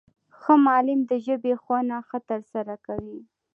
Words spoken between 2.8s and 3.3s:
کوي.